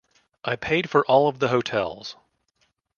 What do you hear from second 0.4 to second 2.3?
I paid for all of the hotels.